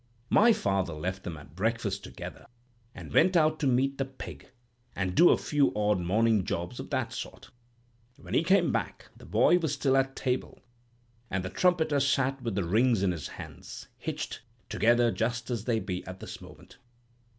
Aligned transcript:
My 0.31 0.51
father 0.51 0.93
left 0.95 1.21
them 1.23 1.37
at 1.37 1.55
breakfast 1.55 2.03
together, 2.03 2.47
and 2.95 3.13
went 3.13 3.37
out 3.37 3.59
to 3.59 3.67
meat 3.67 3.99
the 3.99 4.05
pig, 4.05 4.49
and 4.95 5.13
do 5.13 5.29
a 5.29 5.37
few 5.37 5.71
odd 5.75 5.99
morning 5.99 6.43
jobs 6.43 6.79
of 6.79 6.89
that 6.89 7.13
sort. 7.13 7.51
When 8.15 8.33
he 8.33 8.41
came 8.43 8.71
back, 8.71 9.09
the 9.15 9.27
boy 9.27 9.59
was 9.59 9.73
still 9.75 9.95
at 9.95 10.15
table, 10.15 10.59
and 11.29 11.45
the 11.45 11.51
trumpeter 11.51 11.99
sat 11.99 12.41
with 12.41 12.55
the 12.55 12.63
rings 12.65 13.03
in 13.03 13.11
his 13.11 13.27
hands, 13.27 13.89
hitched, 13.99 14.41
together 14.69 15.11
just 15.11 15.51
as 15.51 15.65
they 15.65 15.79
be 15.79 16.03
at 16.07 16.19
this 16.19 16.41
moment. 16.41 16.79